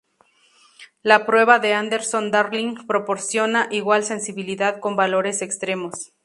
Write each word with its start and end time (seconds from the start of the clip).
La 1.03 1.27
prueba 1.27 1.59
de 1.59 1.75
Anderson-Darling 1.75 2.87
proporciona 2.87 3.67
igual 3.69 4.03
sensibilidad 4.03 4.79
con 4.79 4.95
valores 4.95 5.43
extremos. 5.43 6.11